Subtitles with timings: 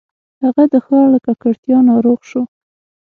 [0.43, 2.41] هغه د ښار له ککړتیا ناروغ شو.